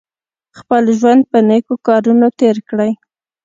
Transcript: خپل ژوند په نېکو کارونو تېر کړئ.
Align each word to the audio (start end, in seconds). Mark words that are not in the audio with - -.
خپل 0.59 0.83
ژوند 0.99 1.21
په 1.31 1.39
نېکو 1.47 1.75
کارونو 1.87 2.27
تېر 2.39 2.57
کړئ. 2.69 2.91